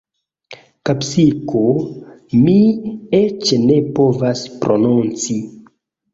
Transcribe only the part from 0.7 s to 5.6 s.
Kapsiko... mi eĉ ne povas prononci.